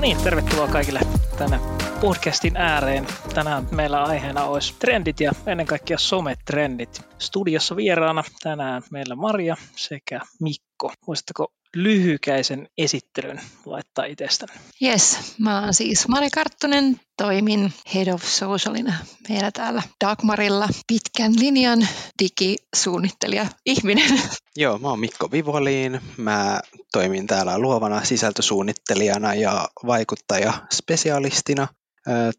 [0.00, 1.00] No niin, tervetuloa kaikille
[1.38, 1.60] tänne
[2.00, 3.06] podcastin ääreen.
[3.34, 7.02] Tänään meillä aiheena olisi trendit ja ennen kaikkea sometrendit.
[7.18, 10.69] Studiossa vieraana tänään meillä Maria sekä Mikko.
[11.06, 14.54] Voisitteko lyhykäisen esittelyn laittaa itsestänne?
[14.82, 18.94] Yes, mä oon siis Mari Karttunen, toimin Head of Socialina
[19.28, 20.68] meillä täällä Dagmarilla.
[20.86, 21.88] Pitkän linjan
[22.22, 24.20] digisuunnittelija ihminen.
[24.56, 26.00] Joo, mä oon Mikko Vivoliin.
[26.16, 26.60] Mä
[26.92, 31.68] toimin täällä luovana sisältösuunnittelijana ja vaikuttajaspesialistina.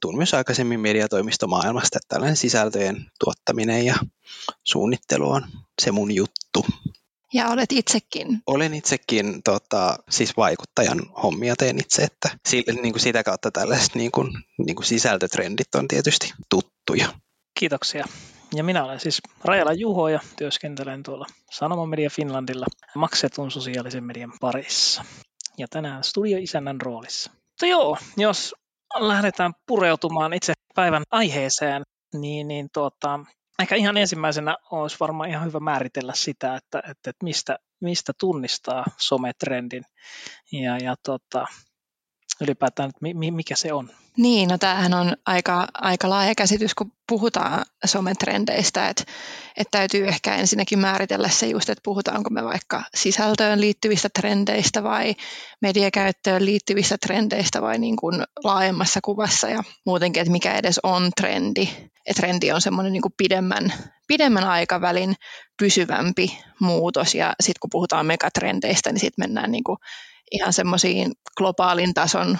[0.01, 3.95] Tuun myös aikaisemmin mediatoimistomaailmasta, että tällainen sisältöjen tuottaminen ja
[4.63, 5.45] suunnittelu on
[5.81, 6.65] se mun juttu.
[7.33, 8.41] Ja olet itsekin.
[8.47, 12.29] Olen itsekin tota, siis vaikuttajan hommia teen itse, että
[12.81, 14.27] niin kuin sitä kautta tällaiset niin kuin,
[14.65, 17.07] niin kuin sisältötrendit on tietysti tuttuja.
[17.59, 18.05] Kiitoksia.
[18.55, 22.65] Ja minä olen siis Rajala Juho ja työskentelen tuolla Sanoma Media Finlandilla
[22.95, 25.05] maksetun sosiaalisen median parissa.
[25.57, 27.31] Ja tänään studioisännän roolissa.
[27.31, 28.55] Mutta joo, jos
[28.99, 31.81] lähdetään pureutumaan itse päivän aiheeseen,
[32.13, 33.19] niin, niin tuota,
[33.61, 38.85] ehkä ihan ensimmäisenä olisi varmaan ihan hyvä määritellä sitä, että, että, että mistä, mistä tunnistaa
[38.97, 39.83] sometrendin
[40.51, 41.45] ja, ja tota,
[42.41, 42.91] ylipäätään,
[43.31, 43.89] mikä se on.
[44.17, 49.03] Niin, no tämähän on aika, aika laaja käsitys, kun puhutaan sometrendeistä, että,
[49.57, 55.15] että täytyy ehkä ensinnäkin määritellä se just, että puhutaanko me vaikka sisältöön liittyvistä trendeistä vai
[55.61, 61.69] mediakäyttöön liittyvistä trendeistä vai niin kuin laajemmassa kuvassa ja muutenkin, että mikä edes on trendi.
[62.05, 63.73] Et trendi on semmoinen niin pidemmän,
[64.07, 65.15] pidemmän aikavälin
[65.59, 69.77] pysyvämpi muutos ja sitten kun puhutaan megatrendeistä, niin sitten mennään niin kuin
[70.31, 72.37] ihan semmoisiin globaalin tason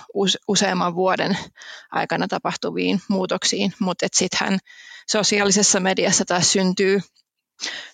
[0.47, 1.37] useamman vuoden
[1.91, 4.59] aikana tapahtuviin muutoksiin, mutta sittenhän
[5.11, 7.01] sosiaalisessa mediassa taas syntyy,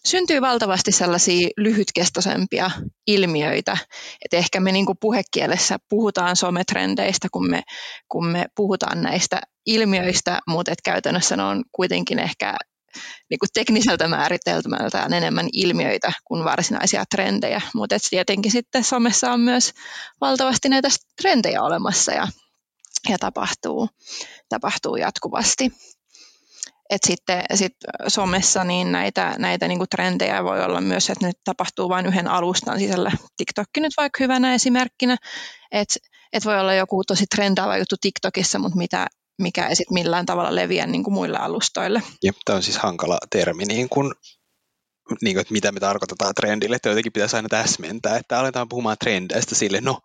[0.08, 2.72] syntyy valtavasti sellaisia lyhytkestoisempia
[3.08, 3.78] ilmiöitä,
[4.26, 7.62] että ehkä me niin kuin puhekielessä puhutaan sometrendeistä, kun me,
[8.10, 12.56] kun me puhutaan näistä ilmiöistä, mutta et käytännössä ne on kuitenkin ehkä
[13.30, 19.74] niin kuin tekniseltä määritelmältään enemmän ilmiöitä kuin varsinaisia trendejä, mutta tietenkin sitten somessa on myös
[20.22, 20.88] valtavasti näitä
[21.22, 22.28] trendejä olemassa ja,
[23.10, 23.90] ja tapahtuu,
[24.50, 25.72] tapahtuu jatkuvasti.
[26.90, 27.74] Et sitten sit
[28.08, 32.28] somessa niin näitä, näitä niin kuin trendejä voi olla myös, että ne tapahtuu vain yhden
[32.28, 33.12] alustan sisällä.
[33.38, 35.18] TikTok nyt vaikka hyvänä esimerkkinä,
[35.72, 36.00] että
[36.34, 39.08] et voi olla joku tosi trendaava juttu TikTokissa, mutta mitä
[39.38, 42.04] mikä ei sitten millään tavalla leviä niin kuin muille alustoille.
[42.24, 44.14] Jep, tämä on siis hankala termi, niin kuin,
[45.22, 48.98] niin kuin, että mitä me tarkoitetaan trendille, että jotenkin pitäisi aina täsmentää, että aletaan puhumaan
[49.00, 50.00] trendeistä sille, no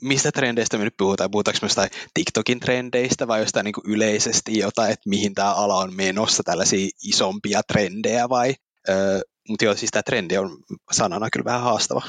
[0.00, 1.30] mistä trendeistä me nyt puhutaan?
[1.30, 5.74] Puhutaanko me jostain TikTokin trendeistä vai jostain niin kuin yleisesti jotain, että mihin tämä ala
[5.78, 8.54] on menossa, tällaisia isompia trendejä vai?
[8.88, 10.58] Öö, mutta joo, siis tämä trendi on
[10.92, 12.02] sanana kyllä vähän haastava.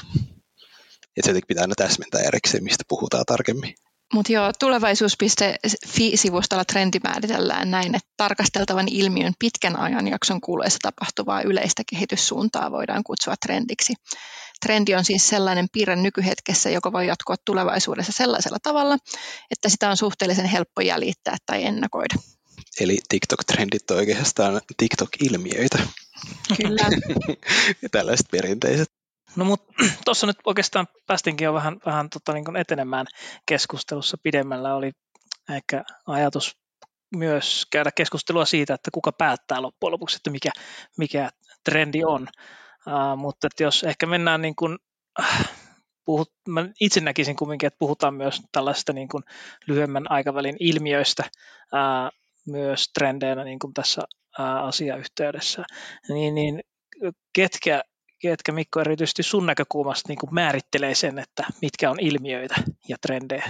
[1.16, 3.74] Että se jotenkin pitää aina täsmentää erikseen, mistä puhutaan tarkemmin.
[4.14, 12.70] Mutta joo, tulevaisuus.fi-sivustolla trendi määritellään näin, että tarkasteltavan ilmiön pitkän ajanjakson kuluessa tapahtuvaa yleistä kehityssuuntaa
[12.70, 13.94] voidaan kutsua trendiksi.
[14.60, 18.98] Trendi on siis sellainen piirre nykyhetkessä, joka voi jatkua tulevaisuudessa sellaisella tavalla,
[19.50, 22.14] että sitä on suhteellisen helppo jäljittää tai ennakoida.
[22.80, 25.78] Eli TikTok-trendit on oikeastaan TikTok-ilmiöitä.
[26.56, 26.88] Kyllä.
[27.92, 28.97] Tällaiset perinteiset.
[29.38, 29.72] No mutta
[30.04, 33.06] tuossa nyt oikeastaan päästinkin jo vähän, vähän tota, niin etenemään
[33.46, 34.74] keskustelussa pidemmällä.
[34.74, 34.92] Oli
[35.54, 36.56] ehkä ajatus
[37.16, 40.50] myös käydä keskustelua siitä, että kuka päättää loppujen lopuksi, että mikä,
[40.98, 41.30] mikä
[41.64, 42.28] trendi on.
[42.86, 44.78] Uh, mutta että jos ehkä mennään niin kuin,
[45.20, 45.50] äh,
[46.04, 49.24] puhut, mä itse näkisin kumminkin, että puhutaan myös tällaista niin kuin
[49.66, 51.24] lyhyemmän aikavälin ilmiöistä
[51.72, 54.02] uh, myös trendeinä niin kuin tässä
[54.38, 55.64] uh, asiayhteydessä,
[56.08, 56.60] niin, niin
[57.32, 57.82] ketkä
[58.18, 62.54] ketkä Mikko erityisesti sun näkökulmasta niin kuin määrittelee sen, että mitkä on ilmiöitä
[62.88, 63.44] ja trendejä?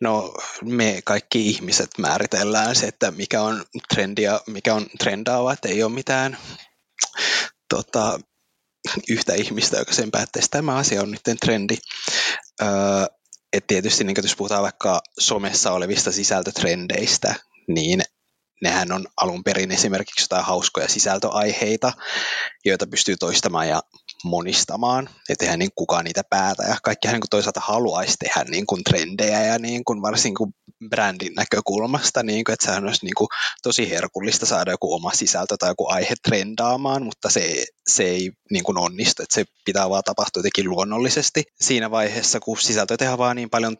[0.00, 0.34] No
[0.64, 3.64] me kaikki ihmiset määritellään se, että mikä on
[3.94, 6.38] trendi ja mikä on trendaava, että ei ole mitään
[7.68, 8.20] tota,
[9.08, 11.76] yhtä ihmistä, joka sen päättäisi, tämä asia on nyt trendi.
[12.62, 12.68] Öö,
[13.52, 17.34] et tietysti niin jos puhutaan vaikka somessa olevista sisältötrendeistä,
[17.68, 18.02] niin
[18.62, 21.92] nehän on alun perin esimerkiksi jotain hauskoja sisältöaiheita,
[22.64, 23.82] joita pystyy toistamaan ja
[24.24, 25.08] monistamaan.
[25.28, 26.62] Että eihän niin kukaan niitä päätä.
[26.62, 30.54] Ja kaikkihan niin kuin toisaalta haluaisi tehdä niin kuin trendejä ja niin kuin varsin kuin
[30.88, 33.28] brändin näkökulmasta, niin kuin, että sehän olisi niin kuin
[33.62, 38.64] tosi herkullista saada joku oma sisältö tai joku aihe trendaamaan, mutta se, se ei niin
[38.64, 39.22] kuin onnistu.
[39.22, 43.76] Että se pitää vaan tapahtua jotenkin luonnollisesti siinä vaiheessa, kun sisältö tehdään vaan niin paljon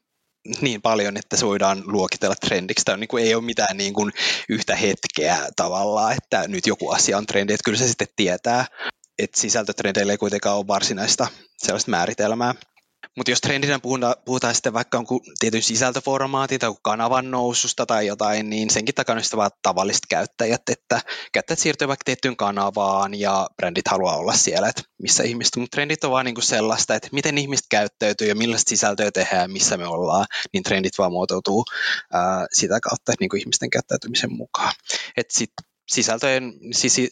[0.61, 2.85] niin paljon, että se voidaan luokitella trendiksi.
[2.85, 4.13] Tämä niin kuin, ei ole mitään niin kuin,
[4.49, 8.65] yhtä hetkeä tavallaan, että nyt joku asia on trendi, että kyllä se sitten tietää,
[9.19, 11.27] että sisältötrendeillä ei kuitenkaan ole varsinaista
[11.59, 12.55] sellaista määritelmää.
[13.17, 18.51] Mutta jos trendinä puhutaan, puhutaan sitten vaikka jonkun tietyn sisältöformaatin tai kanavan noususta tai jotain,
[18.51, 21.01] niin senkin takana on vaan tavalliset käyttäjät, että
[21.33, 26.05] käyttäjät siirtyvät vaikka tiettyyn kanavaan ja brändit haluaa olla siellä, että missä ihmiset, mutta trendit
[26.05, 30.27] on vaan niinku sellaista, että miten ihmiset käyttäytyy ja millaista sisältöä tehdään, missä me ollaan,
[30.53, 31.65] niin trendit vaan muotoutuu
[32.13, 34.73] ää, sitä kautta niinku ihmisten käyttäytymisen mukaan.
[35.17, 35.53] Et sit
[35.89, 36.53] sisältöjen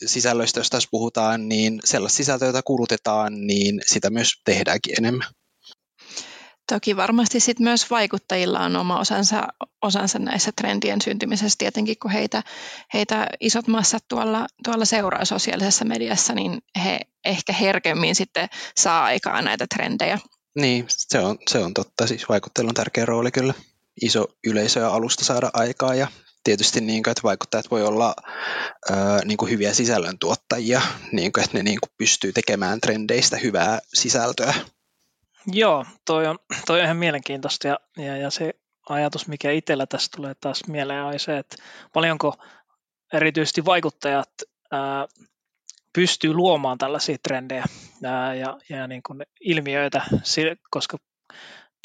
[0.07, 5.29] sisällöistä, jos tässä puhutaan, niin sellaista sisältöä, jota kulutetaan, niin sitä myös tehdäänkin enemmän.
[6.73, 9.49] Toki varmasti sit myös vaikuttajilla on oma osansa,
[9.83, 12.43] osansa näissä trendien syntymisessä, tietenkin kun heitä,
[12.95, 19.45] heitä isot massat tuolla, tuolla seuraa sosiaalisessa mediassa, niin he ehkä herkemmin sitten saa aikaan
[19.45, 20.19] näitä trendejä.
[20.57, 22.07] Niin, se on, se on totta.
[22.07, 23.55] Siis vaikuttajilla on tärkeä rooli kyllä
[24.03, 26.07] iso yleisö ja alusta saada aikaa ja
[26.45, 28.15] tietysti niin kuin, että vaikuttajat voi olla
[28.91, 30.83] ää, niin kuin hyviä sisällöntuottajia,
[31.13, 34.55] niin kuin, että ne niin kuin pystyy tekemään trendeistä hyvää sisältöä
[35.53, 38.55] Joo, toi on, toi on ihan mielenkiintoista ja, ja, ja se
[38.89, 41.57] ajatus, mikä itsellä tästä tulee taas mieleen, on se, että
[41.93, 42.35] paljonko
[43.13, 44.31] erityisesti vaikuttajat
[44.71, 45.07] ää,
[45.93, 47.65] pystyy luomaan tällaisia trendejä
[48.05, 50.03] ää, ja, ja niin kuin ilmiöitä,
[50.71, 50.97] koska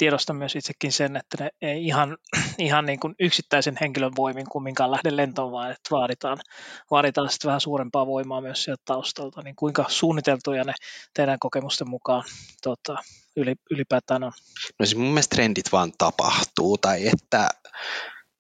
[0.02, 2.18] tiedostan myös itsekin sen, että ne ei ihan,
[2.58, 6.38] ihan niin kuin yksittäisen henkilön voimin kumminkaan lähde lentoon, vaan että vaaditaan,
[6.92, 9.42] vaaditaan sitten vähän suurempaa voimaa myös sieltä taustalta.
[9.42, 10.74] Niin kuinka suunniteltuja ne
[11.14, 12.24] teidän kokemusten mukaan
[12.64, 12.96] tota,
[13.72, 14.32] ylipäätään on?
[14.80, 17.50] No siis mun mielestä trendit vaan tapahtuu, tai että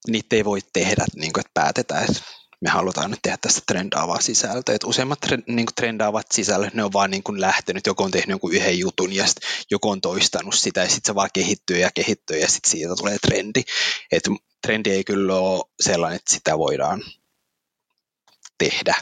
[0.07, 2.21] niitä ei voi tehdä, niin kuin, että päätetään, että
[2.61, 4.75] me halutaan nyt tehdä tästä trendaavaa sisältöä.
[4.75, 8.53] Et useimmat niin trendaavat sisällöt, ne on vaan niin kuin lähtenyt, joku on tehnyt jonkun
[8.53, 9.25] yhden jutun ja
[9.71, 13.17] joku on toistanut sitä ja sitten se vaan kehittyy ja kehittyy ja sitten siitä tulee
[13.19, 13.63] trendi.
[14.11, 14.23] Et
[14.61, 17.03] trendi ei kyllä ole sellainen, että sitä voidaan
[18.57, 18.95] tehdä.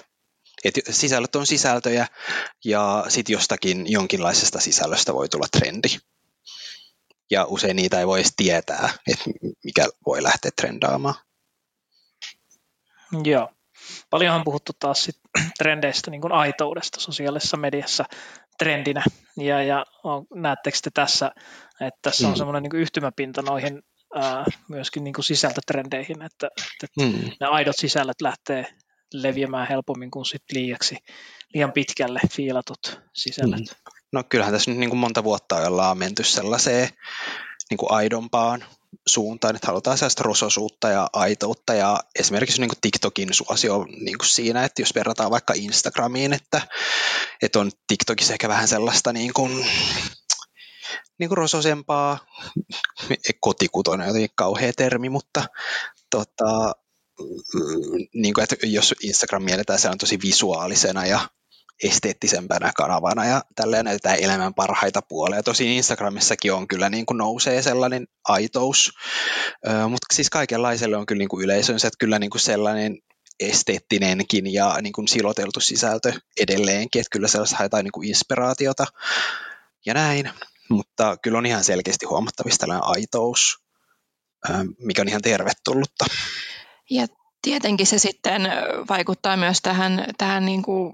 [0.64, 2.08] Et sisällöt on sisältöjä
[2.66, 5.88] ja sitten jostakin jonkinlaisesta sisällöstä voi tulla trendi.
[7.32, 9.26] Ja usein niitä ei voi edes tietää, että
[9.64, 11.16] mikä voi lähteä trendaamaan.
[13.24, 13.50] Joo.
[14.10, 15.16] Paljonhan on puhuttu taas sit
[15.60, 18.06] trendeistä, niin kuin aitoudesta sosiaalisessa mediassa
[18.58, 19.04] trendinä.
[19.38, 21.32] Ja, ja on, näettekö te tässä,
[21.82, 22.38] että tässä on mm.
[22.38, 23.82] semmoinen niin yhtymäpinta noihin
[24.16, 26.50] ää, myöskin niin kuin sisältötrendeihin, että,
[26.84, 27.32] että mm.
[27.40, 28.66] ne aidot sisällöt lähtee
[29.14, 30.98] leviämään helpommin kuin sit liiaksi,
[31.54, 33.60] liian pitkälle fiilatut sisällöt.
[33.60, 33.66] Mm.
[34.14, 36.90] No kyllähän tässä nyt niin kuin monta vuotta ollaan menty sellaiseen
[37.70, 38.66] niin kuin aidompaan
[39.08, 41.74] suuntaan, että halutaan sellaista rososuutta ja aitoutta.
[41.74, 46.62] Ja esimerkiksi niin kuin TikTokin suosio niin kuin siinä, että jos verrataan vaikka Instagramiin, että,
[47.42, 49.66] että on TikTokissa ehkä vähän sellaista niin kuin,
[51.20, 52.18] niin kuin rososempaa,
[53.40, 55.46] kotikutonen on jotenkin kauhea termi, mutta
[56.10, 56.74] tota,
[58.14, 61.20] niin kuin, että jos Instagram mielletään se on tosi visuaalisena ja
[61.84, 65.44] esteettisempänä kanavana ja tälleen näytetään elämän parhaita puolia.
[65.44, 68.92] Tosin Instagramissakin on kyllä niin kuin nousee sellainen aitous,
[69.90, 72.98] mutta siis kaikenlaiselle on kyllä niin kuin yleisönsä, että kyllä niin kuin sellainen
[73.40, 78.86] esteettinenkin ja niin kuin siloteltu sisältö edelleenkin, että kyllä sellaista haetaan niin kuin inspiraatiota
[79.86, 80.30] ja näin,
[80.70, 83.58] mutta kyllä on ihan selkeästi huomattavista tällainen aitous,
[84.80, 86.06] mikä on ihan tervetullutta.
[86.90, 87.08] Ja
[87.42, 88.42] Tietenkin se sitten
[88.90, 90.94] vaikuttaa myös tähän, tähän niin kuin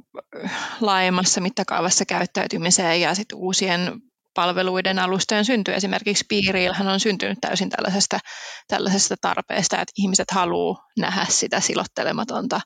[0.81, 4.01] laajemmassa mittakaavassa käyttäytymiseen ja sitten uusien
[4.35, 5.73] palveluiden alustojen synty.
[5.73, 8.19] Esimerkiksi Piiriilhän on syntynyt täysin tällaisesta,
[8.67, 12.61] tällaisesta tarpeesta, että ihmiset haluaa nähdä sitä silottelematonta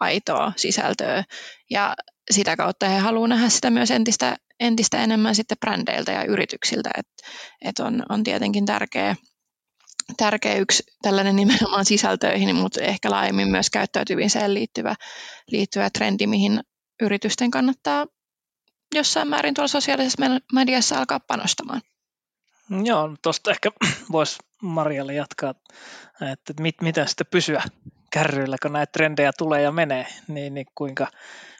[0.00, 1.24] aitoa sisältöä
[1.70, 1.94] ja
[2.30, 7.30] sitä kautta he haluavat nähdä sitä myös entistä, entistä enemmän sitten brändeiltä ja yrityksiltä, että
[7.64, 9.16] et on, on tietenkin tärkeää
[10.16, 14.94] tärkeä yksi tällainen nimenomaan sisältöihin, mutta ehkä laajemmin myös käyttäytymiseen liittyvä,
[15.50, 16.60] liittyvä trendi, mihin
[17.02, 18.06] yritysten kannattaa
[18.94, 21.80] jossain määrin tuolla sosiaalisessa mediassa alkaa panostamaan.
[22.84, 23.70] Joo, tuosta ehkä
[24.12, 25.54] voisi Marjalle jatkaa,
[26.32, 27.62] että mit, miten sitten pysyä
[28.12, 31.06] kärryillä, kun näitä trendejä tulee ja menee, niin, niin kuinka,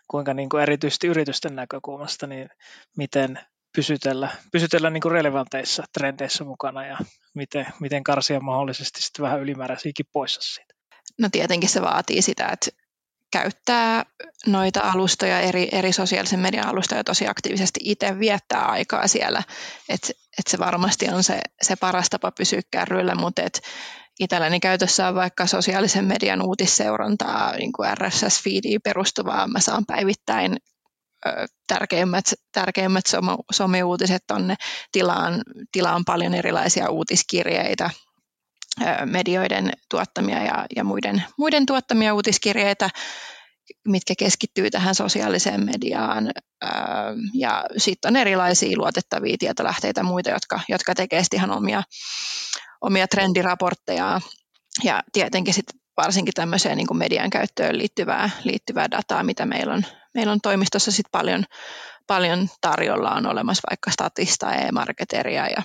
[0.09, 2.49] kuinka niin kuin erityisesti yritysten näkökulmasta, niin
[2.97, 3.39] miten
[3.77, 6.99] pysytellä, pysytellä niin kuin relevanteissa trendeissä mukana ja
[7.35, 10.75] miten, miten karsia mahdollisesti sitten vähän ylimääräisiäkin poissa siitä?
[11.19, 12.71] no tietenkin se vaatii sitä, että
[13.33, 14.05] käyttää
[14.47, 19.43] noita alustoja, eri, eri sosiaalisen median alustoja tosi aktiivisesti itse viettää aikaa siellä,
[19.89, 23.63] että et se varmasti on se, se paras tapa pysyä kärryillä, mutta et
[24.21, 30.57] itselläni käytössä on vaikka sosiaalisen median uutisseurantaa, niin kuin RSS-feediin perustuvaa, mä saan päivittäin
[31.67, 34.55] tärkeimmät, tärkeimmät some, someuutiset tonne,
[34.93, 37.91] tilaan, tilaan paljon erilaisia uutiskirjeitä,
[39.05, 42.91] medioiden tuottamia ja, ja muiden, muiden tuottamia uutiskirjeitä,
[43.89, 46.31] mitkä keskittyy tähän sosiaaliseen mediaan.
[47.35, 51.83] Ja sitten on erilaisia luotettavia tietolähteitä muita, jotka, jotka tekee ihan omia,
[52.81, 54.21] omia trendiraportteja.
[54.85, 60.33] Ja tietenkin sitten varsinkin tämmöiseen niin median käyttöön liittyvää, liittyvää dataa, mitä meillä on, meillä
[60.33, 61.45] on toimistossa sit paljon,
[62.07, 63.11] paljon tarjolla.
[63.11, 65.63] On olemassa vaikka statista ja e-marketeria ja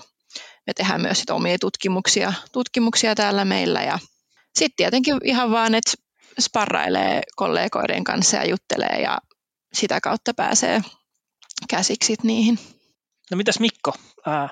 [0.68, 4.00] me tehdään myös sit omia tutkimuksia, tutkimuksia täällä meillä ja
[4.56, 5.92] sitten tietenkin ihan vaan, että
[6.42, 9.18] sparrailee kollegoiden kanssa ja juttelee ja
[9.74, 10.82] sitä kautta pääsee
[11.70, 12.60] käsiksi niihin.
[13.32, 13.94] No mitäs Mikko,
[14.28, 14.50] äh,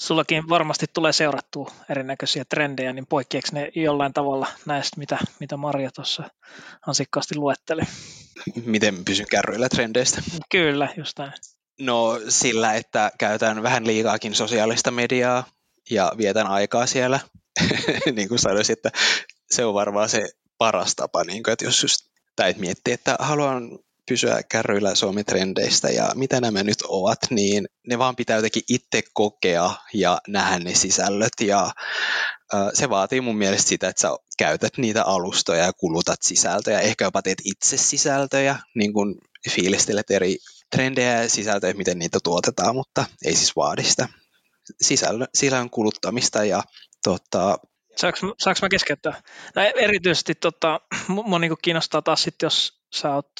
[0.00, 5.90] sullakin varmasti tulee seurattua erinäköisiä trendejä, niin poikkeeksi ne jollain tavalla näistä, mitä, mitä Marja
[5.90, 6.30] tuossa
[6.86, 7.82] ansikkaasti luetteli?
[8.64, 10.22] Miten pysyn kärryillä trendeistä?
[10.50, 11.32] Kyllä, just näin.
[11.80, 15.44] No sillä, että käytän vähän liikaakin sosiaalista mediaa
[15.90, 17.20] ja vietän aikaa siellä.
[18.16, 18.90] niin kuin sanoisin, että
[19.50, 22.06] se on varmaan se paras tapa, niin kuin, että jos just,
[22.36, 23.78] tai että miettii, että haluan
[24.08, 29.02] pysyä kärryillä Suomen trendeistä ja mitä nämä nyt ovat, niin ne vaan pitää jotenkin itse
[29.14, 31.70] kokea ja nähdä ne sisällöt ja
[32.74, 37.22] se vaatii mun mielestä sitä, että sä käytät niitä alustoja ja kulutat sisältöjä, ehkä jopa
[37.22, 39.14] teet itse sisältöjä, niin kuin
[39.50, 40.36] fiilistelet eri
[40.76, 44.08] trendejä ja sisältöjä, miten niitä tuotetaan, mutta ei siis vaadi sitä
[44.80, 46.62] sisällön, sisällön kuluttamista ja
[47.04, 47.58] tota,
[47.96, 49.22] Saanko, saanko mä keskeyttää?
[49.74, 53.30] Erityisesti tota, mua niin kiinnostaa taas sitten, jos sä oot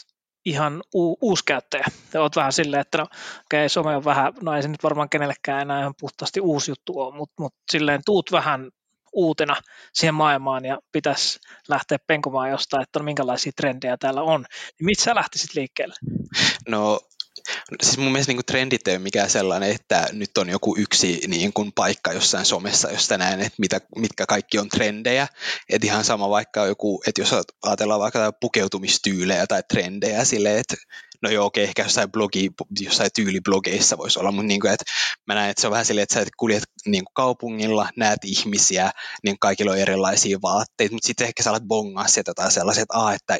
[0.44, 1.84] ihan u- uusi käyttäjä.
[2.14, 4.82] Ja oot vähän silleen, että no, okei, okay, some on vähän, no ei se nyt
[4.82, 8.70] varmaan kenellekään enää ihan puhtaasti uusi juttu ole, mutta mut silleen tuut vähän
[9.12, 9.56] uutena
[9.92, 14.40] siihen maailmaan ja pitäisi lähteä penkomaan jostain, että no, minkälaisia trendejä täällä on.
[14.40, 15.94] Niin mistä sä lähtisit liikkeelle?
[16.68, 17.00] No
[17.82, 21.52] Siis mun mielestä niin trendit ei ole mikään sellainen, että nyt on joku yksi niin
[21.52, 25.28] kuin paikka jossain somessa, josta näen, että mitä, mitkä kaikki on trendejä.
[25.68, 30.74] Että ihan sama vaikka joku, että jos ajatellaan vaikka pukeutumistyylejä tai trendejä silleen, että
[31.22, 32.50] no joo, okei, ehkä jossain, blogi,
[32.80, 34.84] jossain tyyliblogeissa voisi olla, mutta niin kuin, että
[35.26, 38.90] mä näen, että se on vähän silleen, että sä kuljet niin kuin kaupungilla, näet ihmisiä,
[39.24, 42.98] niin kaikilla on erilaisia vaatteita, mutta sitten ehkä sä alat bongaa sieltä tai sellaiset, että,
[42.98, 43.38] ah, että,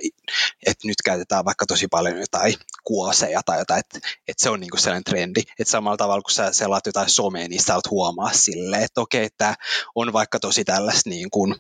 [0.67, 4.71] että nyt käytetään vaikka tosi paljon jotain kuoseja tai jotain, että, että se on niin
[4.71, 8.33] kuin sellainen trendi, että samalla tavalla kun sä selaat jotain somea, niin sä oot huomaa
[8.33, 9.55] silleen, että okei, että
[9.95, 11.55] on vaikka tosi tällaista niin kuin,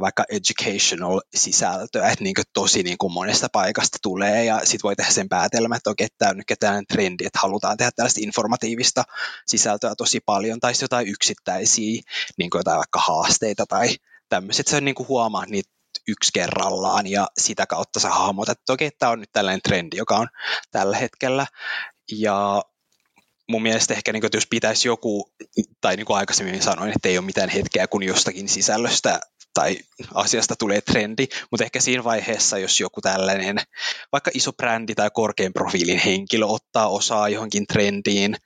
[0.00, 5.10] vaikka educational sisältöä, että niin tosi niin kuin monesta paikasta tulee ja sitten voi tehdä
[5.10, 9.04] sen päätelmä, että okei, tämä on nyt ketään trendi, että halutaan tehdä tällaista informatiivista
[9.46, 12.02] sisältöä tosi paljon tai jotain yksittäisiä
[12.38, 13.88] niin kuin jotain vaikka haasteita tai
[14.28, 15.70] tämmöiset, se on niin kuin huomaa niitä
[16.08, 20.16] yksi kerrallaan ja sitä kautta sä hahmotat, että okei, tämä on nyt tällainen trendi, joka
[20.16, 20.28] on
[20.70, 21.46] tällä hetkellä.
[22.12, 22.62] Ja
[23.48, 25.32] mun mielestä ehkä, niin kuin, jos pitäisi joku,
[25.80, 29.20] tai niin kuin aikaisemmin sanoin, että ei ole mitään hetkeä, kun jostakin sisällöstä
[29.58, 29.78] tai
[30.14, 33.56] asiasta tulee trendi, mutta ehkä siinä vaiheessa, jos joku tällainen
[34.12, 38.36] vaikka iso brändi tai korkean profiilin henkilö ottaa osaa johonkin trendiin,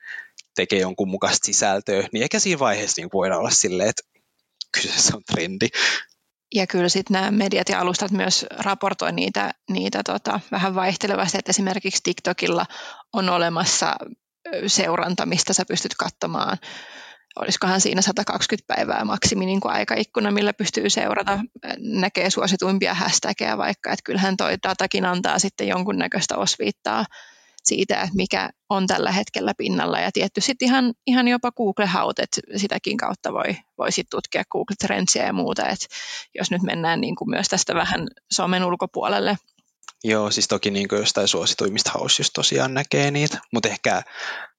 [0.55, 4.03] tekee jonkun mukaista sisältöä, niin ehkä siinä vaiheessa niin voidaan olla silleen, että
[4.75, 5.69] kyseessä on trendi.
[6.55, 11.51] Ja kyllä sitten nämä mediat ja alustat myös raportoi niitä, niitä tota, vähän vaihtelevasti, että
[11.51, 12.67] esimerkiksi TikTokilla
[13.13, 13.97] on olemassa
[14.67, 16.59] seuranta, mistä sä pystyt katsomaan
[17.37, 21.39] olisikohan siinä 120 päivää maksimi niin kuin aikaikkuna, millä pystyy seurata,
[21.79, 27.05] näkee suosituimpia hashtageja vaikka, että kyllähän toi datakin antaa sitten jonkunnäköistä osviittaa
[27.63, 30.01] siitä, että mikä on tällä hetkellä pinnalla.
[30.01, 34.43] Ja tietty sitten ihan, ihan jopa Google Haut, että sitäkin kautta voi, voi sit tutkia
[34.51, 35.87] Google Trendsia ja muuta, että
[36.35, 39.37] jos nyt mennään niin kuin myös tästä vähän somen ulkopuolelle,
[40.05, 44.03] Joo, siis toki niin kuin jostain suosituimmista haussa tosiaan näkee niitä, mutta ehkä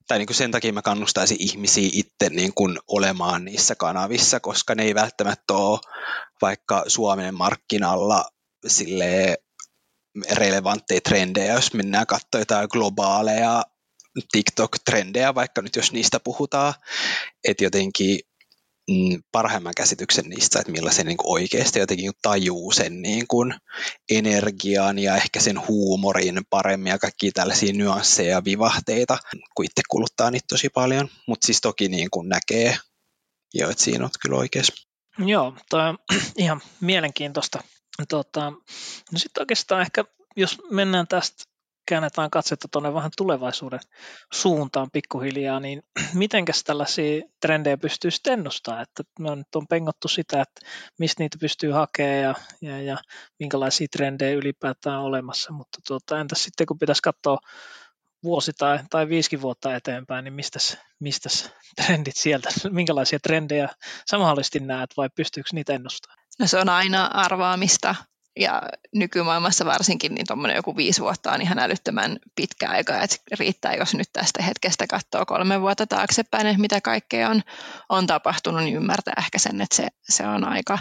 [0.08, 4.74] tai niin kuin sen takia mä kannustaisin ihmisiä itse niin kuin olemaan niissä kanavissa, koska
[4.74, 5.80] ne ei välttämättä ole
[6.42, 8.24] vaikka Suomen markkinalla
[8.66, 9.38] sille
[10.32, 13.64] relevantteja trendejä, jos mennään katsoa jotain globaaleja
[14.32, 16.74] TikTok-trendejä, vaikka nyt jos niistä puhutaan,
[17.44, 18.20] että jotenkin
[19.32, 23.54] parhaimman käsityksen niistä, että millaisen niin oikeasti jotenkin tajuu sen niin kuin
[24.10, 29.18] energian ja ehkä sen huumorin paremmin ja kaikki tällaisia nyansseja ja vivahteita,
[29.54, 32.76] kun itse kuluttaa niitä tosi paljon, mutta siis toki niin kuin näkee
[33.54, 34.74] jo, että siinä on kyllä oikeassa.
[35.18, 35.98] Joo, toi on
[36.36, 37.62] ihan mielenkiintoista
[38.08, 38.50] Tota,
[39.12, 40.04] no sitten oikeastaan ehkä,
[40.36, 41.44] jos mennään tästä,
[41.86, 43.80] käännetään katsetta tuonne vähän tulevaisuuden
[44.32, 45.82] suuntaan pikkuhiljaa, niin
[46.14, 50.60] mitenkäs tällaisia trendejä pystyy sitten ennustamaan, että me nyt on pengottu sitä, että
[50.98, 52.96] mistä niitä pystyy hakemaan ja, ja, ja
[53.38, 57.38] minkälaisia trendejä ylipäätään on olemassa, mutta tuota, entäs sitten kun pitäisi katsoa
[58.24, 63.68] vuosi tai, tai viisikin vuotta eteenpäin, niin mistäs, mistäs trendit sieltä, minkälaisia trendejä
[64.10, 66.24] sä mahdollisesti näet vai pystyykö niitä ennustamaan?
[66.38, 67.94] No se on aina arvaamista
[68.36, 68.62] ja
[68.94, 73.94] nykymaailmassa varsinkin niin tuommoinen joku viisi vuotta on ihan älyttömän pitkä aika, että riittää, jos
[73.94, 77.42] nyt tästä hetkestä katsoo kolme vuotta taaksepäin, että mitä kaikkea on,
[77.88, 80.78] on tapahtunut, niin ymmärtää ehkä sen, että se, se on aika,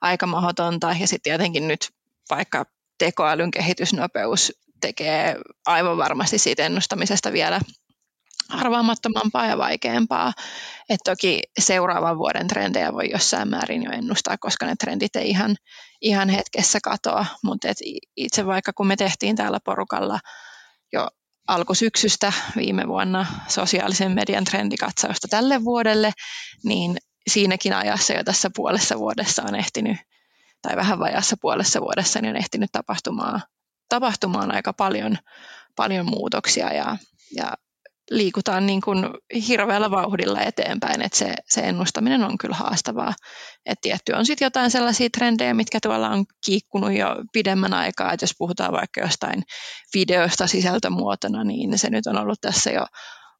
[0.00, 0.96] aika mahdotonta.
[1.00, 1.90] Ja sitten tietenkin nyt
[2.30, 2.66] vaikka
[2.98, 7.60] tekoälyn kehitysnopeus tekee aivan varmasti siitä ennustamisesta vielä
[8.48, 10.32] arvaamattomampaa ja vaikeampaa.
[10.88, 15.56] Et toki seuraavan vuoden trendejä voi jossain määrin jo ennustaa, koska ne trendit ei ihan,
[16.00, 17.68] ihan hetkessä katoa, mutta
[18.16, 20.20] itse vaikka kun me tehtiin täällä porukalla
[20.92, 21.08] jo
[21.48, 26.12] alkusyksystä viime vuonna sosiaalisen median trendikatsausta tälle vuodelle,
[26.64, 26.96] niin
[27.30, 29.96] siinäkin ajassa jo tässä puolessa vuodessa on ehtinyt,
[30.62, 33.42] tai vähän vajassa puolessa vuodessa, niin on ehtinyt tapahtumaan,
[33.88, 35.18] tapahtumaan aika paljon,
[35.76, 36.96] paljon muutoksia ja,
[37.36, 37.54] ja
[38.12, 39.04] liikutaan niin kuin
[39.48, 43.14] hirveällä vauhdilla eteenpäin, että se, se ennustaminen on kyllä haastavaa.
[43.66, 48.24] Et tietty on sitten jotain sellaisia trendejä, mitkä tuolla on kiikkunut jo pidemmän aikaa, että
[48.24, 49.42] jos puhutaan vaikka jostain
[49.94, 52.86] videosta sisältömuotona, niin se nyt on ollut tässä jo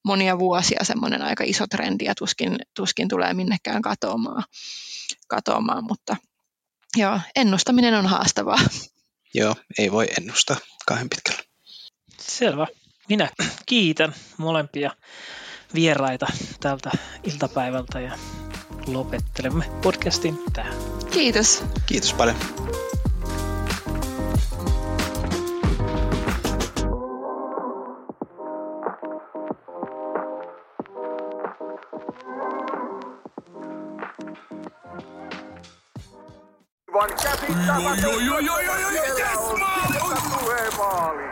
[0.05, 4.45] monia vuosia semmoinen aika iso trendi ja tuskin, tuskin tulee minnekään katoamaan,
[5.29, 6.17] katoamaan, mutta
[6.97, 8.59] joo, ennustaminen on haastavaa.
[9.35, 11.43] Joo, ei voi ennustaa kahden pitkällä.
[12.21, 12.67] Selvä
[13.09, 13.29] minä
[13.67, 14.91] kiitän molempia
[15.75, 16.27] vieraita
[16.61, 16.91] tältä
[17.25, 18.13] iltapäivältä ja
[18.87, 20.75] lopettelemme podcastin tähän.
[21.11, 21.65] Kiitos.
[21.87, 22.37] Kiitos paljon.